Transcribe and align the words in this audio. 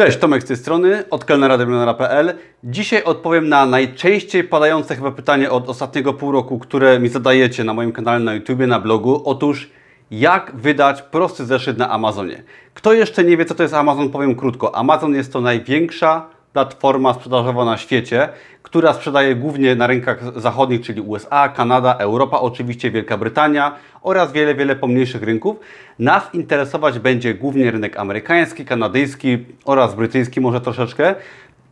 Cześć, 0.00 0.18
Tomek 0.18 0.42
z 0.42 0.46
tej 0.46 0.56
strony, 0.56 1.04
od 1.10 1.24
kelnerademilionera.pl. 1.24 2.32
Dzisiaj 2.64 3.04
odpowiem 3.04 3.48
na 3.48 3.66
najczęściej 3.66 4.44
padające 4.44 4.96
chyba 4.96 5.10
pytanie 5.10 5.50
od 5.50 5.68
ostatniego 5.68 6.14
pół 6.14 6.32
roku, 6.32 6.58
które 6.58 7.00
mi 7.00 7.08
zadajecie 7.08 7.64
na 7.64 7.74
moim 7.74 7.92
kanale 7.92 8.20
na 8.20 8.34
YouTubie, 8.34 8.66
na 8.66 8.80
blogu. 8.80 9.22
Otóż, 9.24 9.70
jak 10.10 10.52
wydać 10.54 11.02
prosty 11.02 11.46
zeszyt 11.46 11.78
na 11.78 11.90
Amazonie? 11.90 12.42
Kto 12.74 12.92
jeszcze 12.92 13.24
nie 13.24 13.36
wie, 13.36 13.44
co 13.44 13.54
to 13.54 13.62
jest 13.62 13.74
Amazon, 13.74 14.10
powiem 14.10 14.34
krótko. 14.34 14.74
Amazon 14.74 15.14
jest 15.14 15.32
to 15.32 15.40
największa 15.40 16.26
platforma 16.52 17.14
sprzedażowa 17.14 17.64
na 17.64 17.76
świecie, 17.76 18.28
która 18.62 18.92
sprzedaje 18.92 19.34
głównie 19.34 19.74
na 19.74 19.86
rynkach 19.86 20.40
zachodnich, 20.40 20.80
czyli 20.80 21.00
USA, 21.00 21.48
Kanada, 21.48 21.96
Europa, 21.98 22.40
oczywiście 22.40 22.90
Wielka 22.90 23.18
Brytania 23.18 23.74
oraz 24.02 24.32
wiele, 24.32 24.54
wiele 24.54 24.76
pomniejszych 24.76 25.22
rynków. 25.22 25.56
Nas 25.98 26.34
interesować 26.34 26.98
będzie 26.98 27.34
głównie 27.34 27.70
rynek 27.70 27.98
amerykański, 27.98 28.64
kanadyjski 28.64 29.44
oraz 29.64 29.94
brytyjski 29.94 30.40
może 30.40 30.60
troszeczkę. 30.60 31.14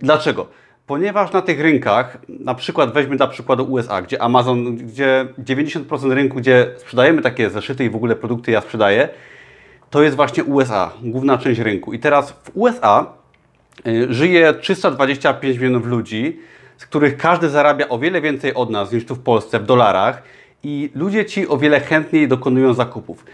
Dlaczego? 0.01 0.47
Ponieważ 0.87 1.33
na 1.33 1.43
tych 1.43 1.61
rynkach, 1.61 2.19
na 2.29 2.55
przykład 2.55 2.93
weźmy 2.93 3.17
dla 3.17 3.27
przykładu 3.27 3.65
USA, 3.65 4.03
gdzie 4.03 4.23
Amazon, 4.23 4.77
gdzie 4.77 5.27
90% 5.39 6.13
rynku, 6.13 6.37
gdzie 6.37 6.71
sprzedajemy 6.77 7.23
takie 7.23 7.51
zeszyty 7.51 7.85
i 7.85 7.91
w 7.91 7.97
ogóle 7.97 8.17
produkty 8.17 8.51
ja 8.51 8.61
sprzedaję, 8.61 9.09
to 9.91 10.03
jest 10.03 10.17
właśnie 10.17 10.45
USA, 10.45 10.91
główna 11.03 11.39
część 11.39 11.61
rynku. 11.61 11.93
I 11.93 11.99
teraz 11.99 12.33
w 12.33 12.51
USA 12.55 13.18
żyje 14.09 14.55
325 14.55 15.57
milionów 15.57 15.87
ludzi, 15.87 16.41
z 16.77 16.87
których 16.87 17.17
każdy 17.17 17.49
zarabia 17.49 17.89
o 17.89 17.99
wiele 17.99 18.21
więcej 18.21 18.55
od 18.55 18.71
nas 18.71 18.93
niż 18.93 19.07
tu 19.07 19.15
w 19.15 19.21
Polsce 19.21 19.61
w 19.61 19.65
dolarach 19.65 20.23
i 20.63 20.91
ludzie 20.95 21.25
ci 21.25 21.49
o 21.49 21.59
wiele 21.59 21.81
chętniej 21.81 22.29
dokonują 22.29 22.75
zakupów. 22.75 23.25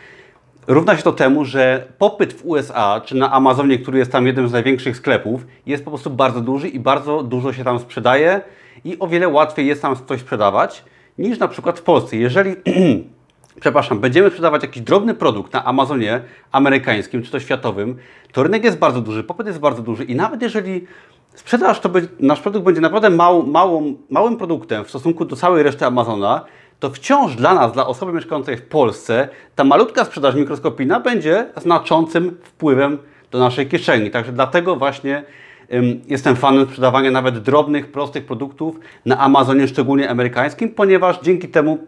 Równa 0.66 0.96
się 0.96 1.02
to 1.02 1.12
temu, 1.12 1.44
że 1.44 1.86
popyt 1.98 2.32
w 2.32 2.46
USA 2.46 3.00
czy 3.04 3.16
na 3.16 3.32
Amazonie, 3.32 3.78
który 3.78 3.98
jest 3.98 4.12
tam 4.12 4.26
jednym 4.26 4.48
z 4.48 4.52
największych 4.52 4.96
sklepów, 4.96 5.46
jest 5.66 5.84
po 5.84 5.90
prostu 5.90 6.10
bardzo 6.10 6.40
duży 6.40 6.68
i 6.68 6.80
bardzo 6.80 7.22
dużo 7.22 7.52
się 7.52 7.64
tam 7.64 7.78
sprzedaje 7.78 8.40
i 8.84 8.98
o 8.98 9.08
wiele 9.08 9.28
łatwiej 9.28 9.66
jest 9.66 9.82
tam 9.82 9.96
coś 10.08 10.20
sprzedawać 10.20 10.84
niż 11.18 11.38
na 11.38 11.48
przykład 11.48 11.78
w 11.78 11.82
Polsce. 11.82 12.16
Jeżeli 12.16 12.54
przepraszam, 13.60 13.98
będziemy 13.98 14.30
sprzedawać 14.30 14.62
jakiś 14.62 14.82
drobny 14.82 15.14
produkt 15.14 15.52
na 15.52 15.64
Amazonie 15.64 16.20
amerykańskim 16.52 17.22
czy 17.22 17.32
to 17.32 17.40
światowym, 17.40 17.96
to 18.32 18.42
rynek 18.42 18.64
jest 18.64 18.78
bardzo 18.78 19.00
duży, 19.00 19.24
popyt 19.24 19.46
jest 19.46 19.58
bardzo 19.58 19.82
duży 19.82 20.04
i 20.04 20.14
nawet 20.14 20.42
jeżeli 20.42 20.86
sprzedaż 21.34 21.80
to 21.80 21.90
nasz 22.20 22.40
produkt 22.40 22.64
będzie 22.64 22.80
naprawdę 22.80 23.10
mał, 23.10 23.46
małą, 23.46 23.94
małym 24.10 24.36
produktem 24.36 24.84
w 24.84 24.88
stosunku 24.88 25.24
do 25.24 25.36
całej 25.36 25.62
reszty 25.62 25.86
Amazona, 25.86 26.44
to 26.80 26.90
wciąż 26.90 27.36
dla 27.36 27.54
nas, 27.54 27.72
dla 27.72 27.86
osoby 27.86 28.12
mieszkającej 28.12 28.56
w 28.56 28.62
Polsce, 28.62 29.28
ta 29.54 29.64
malutka 29.64 30.04
sprzedaż 30.04 30.34
mikroskopijna 30.34 31.00
będzie 31.00 31.46
znaczącym 31.56 32.36
wpływem 32.42 32.98
do 33.30 33.38
naszej 33.38 33.66
kieszeni. 33.66 34.10
Także 34.10 34.32
dlatego 34.32 34.76
właśnie 34.76 35.24
ym, 35.72 36.00
jestem 36.08 36.36
fanem 36.36 36.66
sprzedawania 36.66 37.10
nawet 37.10 37.38
drobnych, 37.38 37.92
prostych 37.92 38.26
produktów 38.26 38.78
na 39.06 39.18
Amazonie, 39.18 39.68
szczególnie 39.68 40.10
amerykańskim, 40.10 40.68
ponieważ 40.68 41.20
dzięki 41.22 41.48
temu 41.48 41.78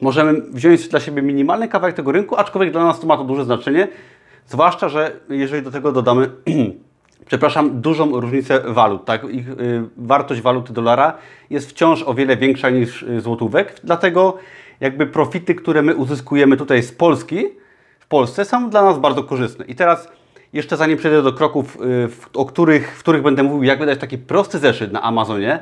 możemy 0.00 0.40
wziąć 0.40 0.88
dla 0.88 1.00
siebie 1.00 1.22
minimalny 1.22 1.68
kawałek 1.68 1.96
tego 1.96 2.12
rynku, 2.12 2.36
aczkolwiek 2.36 2.72
dla 2.72 2.84
nas 2.84 3.00
to 3.00 3.06
ma 3.06 3.16
to 3.16 3.24
duże 3.24 3.44
znaczenie, 3.44 3.88
zwłaszcza, 4.46 4.88
że 4.88 5.12
jeżeli 5.28 5.62
do 5.62 5.70
tego 5.70 5.92
dodamy 5.92 6.30
przepraszam, 7.26 7.80
dużą 7.80 8.20
różnicę 8.20 8.60
walut. 8.60 9.04
Tak? 9.04 9.24
Ich 9.30 9.48
y, 9.48 9.54
wartość 9.96 10.40
waluty 10.40 10.72
dolara 10.72 11.12
jest 11.50 11.70
wciąż 11.70 12.02
o 12.02 12.14
wiele 12.14 12.36
większa 12.36 12.70
niż 12.70 13.02
y, 13.02 13.20
złotówek, 13.20 13.80
dlatego 13.84 14.38
jakby 14.80 15.06
profity, 15.06 15.54
które 15.54 15.82
my 15.82 15.94
uzyskujemy 15.94 16.56
tutaj 16.56 16.82
z 16.82 16.92
Polski, 16.92 17.44
w 17.98 18.06
Polsce 18.06 18.44
są 18.44 18.70
dla 18.70 18.82
nas 18.82 18.98
bardzo 18.98 19.24
korzystne. 19.24 19.64
I 19.64 19.74
teraz 19.74 20.08
jeszcze 20.52 20.76
zanim 20.76 20.98
przejdę 20.98 21.22
do 21.22 21.32
kroków, 21.32 21.78
y, 22.34 22.38
o 22.38 22.44
których, 22.44 22.96
w 22.96 22.98
których 22.98 23.22
będę 23.22 23.42
mówił, 23.42 23.62
jak 23.62 23.78
wydać 23.78 23.98
taki 23.98 24.18
prosty 24.18 24.58
zeszyt 24.58 24.92
na 24.92 25.02
Amazonie, 25.02 25.58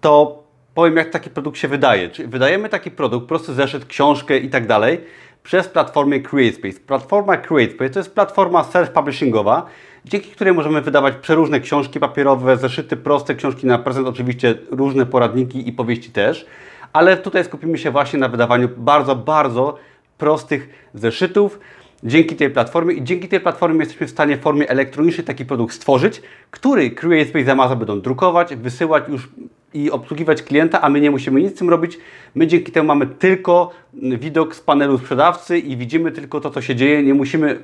to 0.00 0.39
powiem, 0.74 0.96
jak 0.96 1.10
taki 1.10 1.30
produkt 1.30 1.58
się 1.58 1.68
wydaje. 1.68 2.08
Czyli 2.08 2.28
wydajemy 2.28 2.68
taki 2.68 2.90
produkt, 2.90 3.26
prosty 3.26 3.54
zeszyt, 3.54 3.84
książkę 3.84 4.38
i 4.38 4.48
tak 4.48 4.66
dalej, 4.66 5.00
przez 5.42 5.68
platformę 5.68 6.20
CreateSpace. 6.20 6.80
Platforma 6.86 7.36
CreateSpace 7.36 7.90
to 7.90 8.00
jest 8.00 8.14
platforma 8.14 8.62
self-publishingowa, 8.62 9.62
dzięki 10.04 10.30
której 10.30 10.54
możemy 10.54 10.80
wydawać 10.80 11.14
przeróżne 11.14 11.60
książki 11.60 12.00
papierowe, 12.00 12.56
zeszyty 12.56 12.96
proste, 12.96 13.34
książki 13.34 13.66
na 13.66 13.78
prezent, 13.78 14.06
oczywiście 14.06 14.54
różne 14.70 15.06
poradniki 15.06 15.68
i 15.68 15.72
powieści 15.72 16.10
też, 16.10 16.46
ale 16.92 17.16
tutaj 17.16 17.44
skupimy 17.44 17.78
się 17.78 17.90
właśnie 17.90 18.18
na 18.18 18.28
wydawaniu 18.28 18.68
bardzo, 18.76 19.16
bardzo 19.16 19.78
prostych 20.18 20.88
zeszytów. 20.94 21.60
Dzięki 22.04 22.36
tej 22.36 22.50
platformie 22.50 22.94
i 22.94 23.04
dzięki 23.04 23.28
tej 23.28 23.40
platformie 23.40 23.80
jesteśmy 23.80 24.06
w 24.06 24.10
stanie 24.10 24.36
w 24.36 24.40
formie 24.40 24.68
elektronicznej 24.68 25.26
taki 25.26 25.44
produkt 25.44 25.74
stworzyć, 25.74 26.22
który 26.50 26.90
CreateSpace 26.90 27.44
i 27.44 27.50
Amazon 27.50 27.78
będą 27.78 28.00
drukować, 28.00 28.56
wysyłać 28.56 29.04
już 29.08 29.28
i 29.74 29.90
obsługiwać 29.90 30.42
klienta, 30.42 30.80
a 30.80 30.88
my 30.88 31.00
nie 31.00 31.10
musimy 31.10 31.42
nic 31.42 31.54
z 31.54 31.58
tym 31.58 31.70
robić. 31.70 31.98
My 32.34 32.46
dzięki 32.46 32.72
temu 32.72 32.88
mamy 32.88 33.06
tylko 33.06 33.70
widok 34.18 34.54
z 34.54 34.60
panelu 34.60 34.98
sprzedawcy 34.98 35.58
i 35.58 35.76
widzimy 35.76 36.12
tylko 36.12 36.40
to, 36.40 36.50
co 36.50 36.62
się 36.62 36.76
dzieje. 36.76 37.02
Nie 37.02 37.14
musimy 37.14 37.60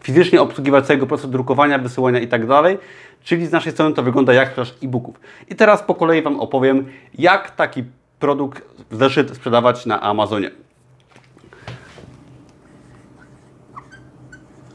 fizycznie 0.00 0.42
obsługiwać 0.42 0.86
całego 0.86 1.06
procesu 1.06 1.28
drukowania, 1.28 1.78
wysyłania 1.78 2.20
i 2.20 2.28
tak 2.28 2.46
dalej. 2.46 2.78
Czyli 3.22 3.46
z 3.46 3.52
naszej 3.52 3.72
strony 3.72 3.94
to 3.94 4.02
wygląda 4.02 4.32
jak 4.32 4.48
sprzedaż 4.48 4.74
e-booków. 4.82 5.20
I 5.48 5.54
teraz 5.54 5.82
po 5.82 5.94
kolei 5.94 6.22
Wam 6.22 6.40
opowiem, 6.40 6.86
jak 7.18 7.50
taki 7.50 7.84
produkt, 8.18 8.62
zeszyt 8.90 9.36
sprzedawać 9.36 9.86
na 9.86 10.00
Amazonie. 10.00 10.50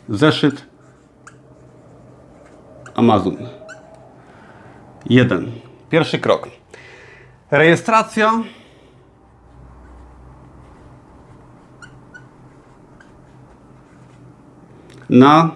Zeszyt 0.10 0.66
Amazon. 2.96 3.38
Jeden. 5.10 5.67
Pierwszy 5.90 6.20
krok. 6.20 6.50
Rejestracja 7.52 8.44
na 15.10 15.52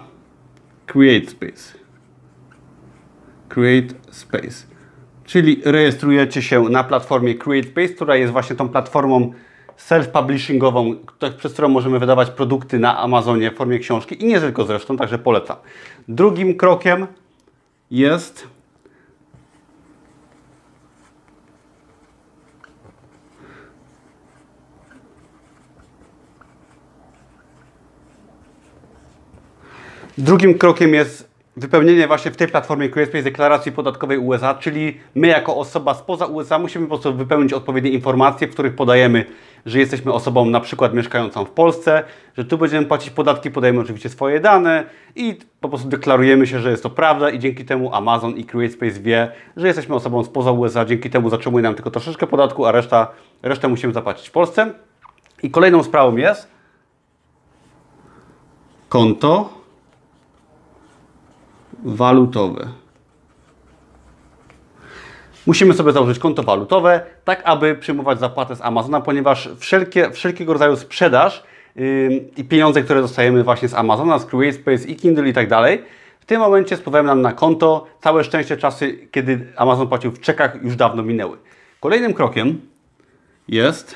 Create 0.86 1.30
Space. 1.30 1.78
Create 3.48 3.94
Space. 4.10 4.66
Czyli 5.24 5.62
rejestrujecie 5.64 6.42
się 6.42 6.62
na 6.62 6.84
platformie 6.84 7.34
Create 7.34 7.68
Space, 7.68 7.88
która 7.88 8.16
jest 8.16 8.32
właśnie 8.32 8.56
tą 8.56 8.68
platformą 8.68 9.32
self-publishingową, 9.88 10.96
przez 11.36 11.52
którą 11.52 11.68
możemy 11.68 11.98
wydawać 11.98 12.30
produkty 12.30 12.78
na 12.78 12.98
Amazonie 12.98 13.50
w 13.50 13.54
formie 13.54 13.78
książki 13.78 14.22
i 14.22 14.26
nie 14.26 14.40
tylko 14.40 14.64
zresztą, 14.64 14.96
także 14.96 15.18
polecam. 15.18 15.56
Drugim 16.08 16.56
krokiem 16.56 17.06
jest 17.90 18.48
Drugim 30.18 30.58
krokiem 30.58 30.94
jest 30.94 31.32
wypełnienie 31.56 32.06
właśnie 32.06 32.30
w 32.30 32.36
tej 32.36 32.48
platformie 32.48 32.88
QSpace 32.88 33.22
deklaracji 33.22 33.72
podatkowej 33.72 34.18
USA, 34.18 34.54
czyli 34.54 35.00
my 35.14 35.26
jako 35.26 35.56
osoba 35.56 35.94
spoza 35.94 36.26
USA 36.26 36.58
musimy 36.58 36.86
po 36.86 36.88
prostu 36.88 37.14
wypełnić 37.14 37.52
odpowiednie 37.52 37.90
informacje, 37.90 38.48
w 38.48 38.50
których 38.50 38.74
podajemy, 38.74 39.24
że 39.66 39.78
jesteśmy 39.78 40.12
osobą 40.12 40.44
na 40.44 40.60
przykład 40.60 40.94
mieszkającą 40.94 41.44
w 41.44 41.50
Polsce, 41.50 42.04
że 42.36 42.44
tu 42.44 42.58
będziemy 42.58 42.86
płacić 42.86 43.10
podatki, 43.10 43.50
podajemy 43.50 43.80
oczywiście 43.80 44.08
swoje 44.08 44.40
dane 44.40 44.84
i 45.16 45.38
po 45.60 45.68
prostu 45.68 45.88
deklarujemy 45.88 46.46
się, 46.46 46.60
że 46.60 46.70
jest 46.70 46.82
to 46.82 46.90
prawda 46.90 47.30
i 47.30 47.38
dzięki 47.38 47.64
temu 47.64 47.94
Amazon 47.94 48.36
i 48.36 48.44
CreateSpace 48.44 49.00
wie, 49.00 49.32
że 49.56 49.66
jesteśmy 49.66 49.94
osobą 49.94 50.24
spoza 50.24 50.52
USA, 50.52 50.84
dzięki 50.84 51.10
temu 51.10 51.30
zatrzymuje 51.30 51.62
nam 51.62 51.74
tylko 51.74 51.90
troszeczkę 51.90 52.26
podatku, 52.26 52.66
a 52.66 52.72
reszta, 52.72 53.10
resztę 53.42 53.68
musimy 53.68 53.92
zapłacić 53.92 54.28
w 54.28 54.32
Polsce. 54.32 54.74
I 55.42 55.50
kolejną 55.50 55.82
sprawą 55.82 56.16
jest 56.16 56.48
konto 58.88 59.61
walutowe. 61.84 62.68
Musimy 65.46 65.74
sobie 65.74 65.92
założyć 65.92 66.18
konto 66.18 66.42
walutowe, 66.42 67.00
tak 67.24 67.42
aby 67.44 67.74
przyjmować 67.74 68.20
zapłatę 68.20 68.56
z 68.56 68.60
Amazona, 68.60 69.00
ponieważ 69.00 69.48
wszelkie, 69.58 70.10
wszelkiego 70.10 70.52
rodzaju 70.52 70.76
sprzedaż 70.76 71.42
yy, 71.76 72.30
i 72.36 72.44
pieniądze, 72.44 72.82
które 72.82 73.00
dostajemy 73.00 73.44
właśnie 73.44 73.68
z 73.68 73.74
Amazona, 73.74 74.18
z 74.18 74.26
CreateSpace 74.26 74.88
i 74.88 74.96
Kindle 74.96 75.28
i 75.28 75.32
tak 75.32 75.48
dalej, 75.48 75.84
w 76.20 76.26
tym 76.26 76.40
momencie 76.40 76.76
spływają 76.76 77.04
nam 77.04 77.22
na 77.22 77.32
konto. 77.32 77.86
Całe 78.00 78.24
szczęście 78.24 78.56
czasy, 78.56 79.08
kiedy 79.10 79.52
Amazon 79.56 79.88
płacił 79.88 80.10
w 80.10 80.20
czekach, 80.20 80.62
już 80.62 80.76
dawno 80.76 81.02
minęły. 81.02 81.36
Kolejnym 81.80 82.14
krokiem 82.14 82.60
jest 83.48 83.94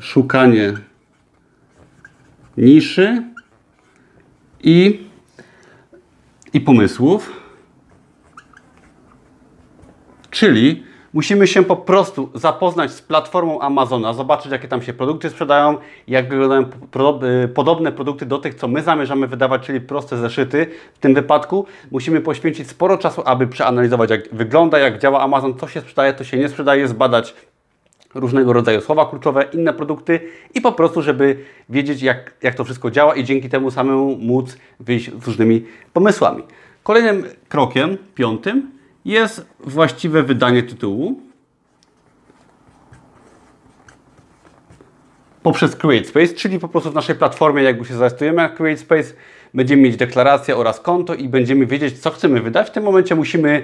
szukanie 0.00 0.72
niszy 2.56 3.22
i 4.62 5.06
i 6.54 6.60
pomysłów. 6.60 7.32
Czyli 10.30 10.84
Musimy 11.14 11.46
się 11.46 11.62
po 11.62 11.76
prostu 11.76 12.30
zapoznać 12.34 12.90
z 12.90 13.02
platformą 13.02 13.60
Amazona, 13.60 14.12
zobaczyć 14.12 14.52
jakie 14.52 14.68
tam 14.68 14.82
się 14.82 14.92
produkty 14.92 15.30
sprzedają, 15.30 15.78
jak 16.08 16.28
wyglądają 16.28 16.62
y, 17.44 17.48
podobne 17.48 17.92
produkty 17.92 18.26
do 18.26 18.38
tych, 18.38 18.54
co 18.54 18.68
my 18.68 18.82
zamierzamy 18.82 19.26
wydawać, 19.26 19.62
czyli 19.62 19.80
proste 19.80 20.16
zeszyty. 20.16 20.66
W 20.94 20.98
tym 20.98 21.14
wypadku 21.14 21.66
musimy 21.90 22.20
poświęcić 22.20 22.68
sporo 22.68 22.98
czasu, 22.98 23.22
aby 23.24 23.46
przeanalizować 23.46 24.10
jak 24.10 24.34
wygląda, 24.34 24.78
jak 24.78 24.98
działa 24.98 25.20
Amazon, 25.20 25.58
co 25.58 25.68
się 25.68 25.80
sprzedaje, 25.80 26.14
co 26.14 26.24
się 26.24 26.36
nie 26.36 26.48
sprzedaje, 26.48 26.88
zbadać 26.88 27.34
różnego 28.14 28.52
rodzaju 28.52 28.80
słowa 28.80 29.06
kluczowe, 29.06 29.44
inne 29.52 29.72
produkty 29.72 30.20
i 30.54 30.60
po 30.60 30.72
prostu, 30.72 31.02
żeby 31.02 31.36
wiedzieć, 31.68 32.02
jak, 32.02 32.34
jak 32.42 32.54
to 32.54 32.64
wszystko 32.64 32.90
działa 32.90 33.14
i 33.14 33.24
dzięki 33.24 33.48
temu 33.48 33.70
samemu 33.70 34.16
móc 34.16 34.56
wyjść 34.80 35.10
z 35.22 35.26
różnymi 35.26 35.64
pomysłami. 35.92 36.42
Kolejnym 36.82 37.24
krokiem, 37.48 37.98
piątym, 38.14 38.70
jest 39.04 39.46
właściwe 39.60 40.22
wydanie 40.22 40.62
tytułu 40.62 41.20
poprzez 45.42 45.76
CreateSpace, 45.76 46.34
czyli 46.34 46.58
po 46.58 46.68
prostu 46.68 46.90
w 46.90 46.94
naszej 46.94 47.14
platformie, 47.14 47.62
jakby 47.62 47.84
się 47.84 47.94
zarejestrujemy 47.94 48.36
na 48.36 48.48
CreateSpace, 48.48 49.14
będziemy 49.54 49.82
mieć 49.82 49.96
deklarację 49.96 50.56
oraz 50.56 50.80
konto 50.80 51.14
i 51.14 51.28
będziemy 51.28 51.66
wiedzieć, 51.66 51.98
co 51.98 52.10
chcemy 52.10 52.40
wydać. 52.40 52.68
W 52.68 52.70
tym 52.70 52.84
momencie 52.84 53.14
musimy 53.14 53.62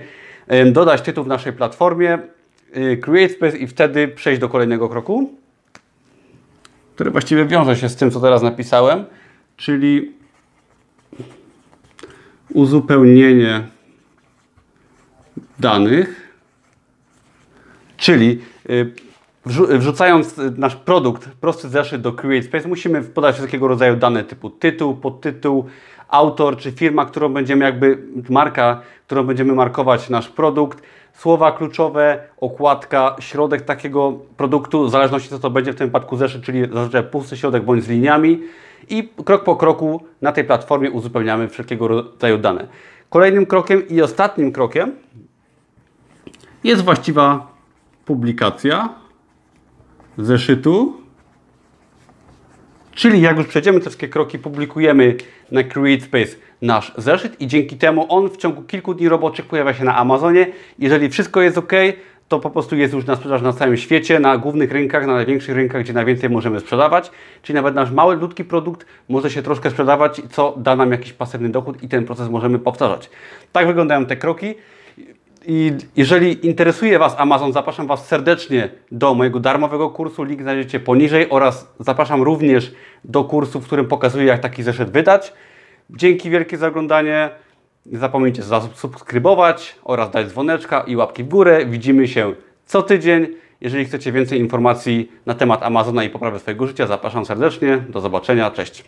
dodać 0.73 1.00
tytuł 1.03 1.25
w 1.25 1.26
naszej 1.26 1.53
platformie, 1.53 2.19
y, 2.76 2.96
CreateSpace 2.96 3.58
i 3.58 3.67
wtedy 3.67 4.08
przejść 4.08 4.40
do 4.40 4.49
kolejnego 4.49 4.88
kroku, 4.88 5.31
który 6.94 7.11
właściwie 7.11 7.44
wiąże 7.44 7.76
się 7.76 7.88
z 7.88 7.96
tym, 7.96 8.11
co 8.11 8.20
teraz 8.20 8.43
napisałem, 8.43 9.05
czyli 9.56 10.12
uzupełnienie 12.55 13.62
danych, 15.58 16.34
czyli 17.96 18.40
y, 18.70 18.93
wrzucając 19.78 20.34
nasz 20.56 20.76
produkt, 20.76 21.28
prosty 21.28 21.69
zeszyt 21.69 22.00
do 22.00 22.12
CreateSpace, 22.12 22.69
musimy 22.69 23.02
podać 23.02 23.34
wszelkiego 23.34 23.69
rodzaju 23.69 23.96
dane 23.96 24.25
typu 24.25 24.50
tytuł, 24.50 24.94
podtytuł, 24.94 25.64
autor 26.08 26.56
czy 26.56 26.72
firma, 26.72 27.06
którą 27.06 27.28
będziemy 27.28 27.64
jakby, 27.64 27.99
marka, 28.31 28.82
którą 29.06 29.25
będziemy 29.25 29.52
markować 29.52 30.11
nasz 30.11 30.28
produkt, 30.28 30.82
słowa 31.12 31.52
kluczowe, 31.52 32.18
okładka, 32.40 33.16
środek 33.20 33.62
takiego 33.62 34.12
produktu, 34.36 34.86
w 34.86 34.90
zależności 34.90 35.28
co 35.28 35.38
to 35.38 35.50
będzie 35.50 35.72
w 35.72 35.76
tym 35.76 35.86
wypadku 35.86 36.16
zeszyt, 36.16 36.42
czyli 36.42 36.60
zazwyczaj 36.72 37.02
pusty 37.02 37.36
środek 37.36 37.64
bądź 37.64 37.84
z 37.84 37.88
liniami 37.88 38.42
i 38.88 39.08
krok 39.24 39.44
po 39.44 39.56
kroku 39.56 40.02
na 40.22 40.32
tej 40.32 40.44
platformie 40.44 40.90
uzupełniamy 40.90 41.48
wszelkiego 41.48 41.88
rodzaju 41.88 42.38
dane. 42.38 42.66
Kolejnym 43.10 43.46
krokiem 43.46 43.88
i 43.88 44.02
ostatnim 44.02 44.52
krokiem 44.52 44.92
jest 46.64 46.82
właściwa 46.84 47.52
publikacja 48.04 48.88
zeszytu. 50.18 51.00
Czyli 53.00 53.20
jak 53.20 53.38
już 53.38 53.47
przejdziemy 53.47 53.79
te 53.79 53.82
wszystkie 53.82 54.08
kroki, 54.08 54.38
publikujemy 54.38 55.17
na 55.50 55.64
CreateSpace 55.64 56.37
nasz 56.62 56.93
zeszyt 56.97 57.41
i 57.41 57.47
dzięki 57.47 57.76
temu 57.76 58.06
on 58.08 58.31
w 58.31 58.37
ciągu 58.37 58.62
kilku 58.62 58.94
dni 58.94 59.08
roboczych 59.08 59.47
pojawia 59.47 59.75
się 59.75 59.85
na 59.85 59.97
Amazonie. 59.97 60.47
Jeżeli 60.79 61.08
wszystko 61.08 61.43
jest 61.43 61.58
ok, 61.58 61.73
to 62.29 62.41
po 62.41 62.50
prostu 62.50 62.76
jest 62.76 62.94
już 62.94 63.06
na 63.06 63.17
sprzedaż 63.17 63.43
na 63.43 63.52
całym 63.52 63.76
świecie, 63.76 64.20
na 64.20 64.38
głównych 64.38 64.73
rynkach, 64.73 65.06
na 65.06 65.14
największych 65.14 65.56
rynkach, 65.56 65.82
gdzie 65.82 65.93
najwięcej 65.93 66.31
możemy 66.31 66.61
sprzedawać. 66.61 67.11
Czyli 67.43 67.55
nawet 67.55 67.75
nasz 67.75 67.91
mały, 67.91 68.17
ludki 68.17 68.44
produkt 68.44 68.87
może 69.08 69.31
się 69.31 69.43
troszkę 69.43 69.70
sprzedawać, 69.70 70.23
co 70.31 70.55
da 70.56 70.76
nam 70.76 70.93
jakiś 70.93 71.12
pasywny 71.12 71.49
dochód 71.49 71.82
i 71.82 71.88
ten 71.88 72.05
proces 72.05 72.29
możemy 72.29 72.58
powtarzać. 72.58 73.11
Tak 73.53 73.67
wyglądają 73.67 74.06
te 74.06 74.17
kroki. 74.17 74.55
I 75.46 75.72
jeżeli 75.96 76.46
interesuje 76.46 76.98
Was 76.98 77.14
Amazon, 77.19 77.52
zapraszam 77.52 77.87
Was 77.87 78.06
serdecznie 78.06 78.69
do 78.92 79.14
mojego 79.14 79.40
darmowego 79.40 79.90
kursu. 79.90 80.25
Link 80.25 80.42
znajdziecie 80.42 80.81
poniżej 80.81 81.31
oraz 81.31 81.75
zapraszam 81.81 82.22
również 82.22 82.72
do 83.04 83.25
kursu, 83.25 83.60
w 83.60 83.66
którym 83.66 83.87
pokazuję, 83.87 84.26
jak 84.26 84.40
taki 84.40 84.62
zeszyt 84.62 84.90
wydać. 84.90 85.32
Dzięki 85.90 86.31
wielkie 86.31 86.56
za 86.56 86.69
oglądanie. 86.69 87.31
Nie 87.87 87.98
zapomnijcie 87.98 88.42
zasubskrybować 88.42 89.76
oraz 89.84 90.10
dać 90.10 90.26
dzwoneczka 90.26 90.81
i 90.81 90.96
łapki 90.96 91.25
w 91.25 91.28
górę. 91.28 91.66
Widzimy 91.66 92.08
się 92.08 92.34
co 92.66 92.82
tydzień. 92.82 93.26
Jeżeli 93.60 93.84
chcecie 93.84 94.12
więcej 94.12 94.40
informacji 94.40 95.12
na 95.26 95.34
temat 95.34 95.62
Amazona 95.62 96.04
i 96.04 96.10
poprawy 96.10 96.38
swojego 96.38 96.66
życia, 96.66 96.86
zapraszam 96.86 97.26
serdecznie. 97.26 97.76
Do 97.88 98.00
zobaczenia. 98.00 98.50
Cześć. 98.50 98.84